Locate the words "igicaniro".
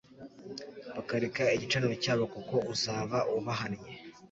1.55-1.95